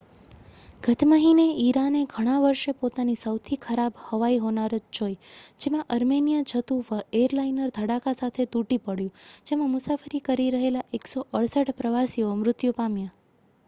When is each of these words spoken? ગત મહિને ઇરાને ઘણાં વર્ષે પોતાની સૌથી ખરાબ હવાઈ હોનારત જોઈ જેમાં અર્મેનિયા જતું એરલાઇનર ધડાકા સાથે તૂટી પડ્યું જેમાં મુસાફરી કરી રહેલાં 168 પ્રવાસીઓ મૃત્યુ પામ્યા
ગત 0.83 1.03
મહિને 1.05 1.43
ઇરાને 1.63 1.99
ઘણાં 2.05 2.39
વર્ષે 2.43 2.73
પોતાની 2.79 3.15
સૌથી 3.15 3.57
ખરાબ 3.57 3.99
હવાઈ 4.05 4.39
હોનારત 4.39 4.87
જોઈ 4.99 5.19
જેમાં 5.59 5.85
અર્મેનિયા 5.89 6.47
જતું 6.53 6.81
એરલાઇનર 7.21 7.75
ધડાકા 7.77 8.15
સાથે 8.15 8.49
તૂટી 8.51 8.81
પડ્યું 8.83 9.15
જેમાં 9.45 9.73
મુસાફરી 9.75 10.25
કરી 10.25 10.51
રહેલાં 10.51 10.99
168 11.01 11.79
પ્રવાસીઓ 11.79 12.35
મૃત્યુ 12.35 12.77
પામ્યા 12.77 13.15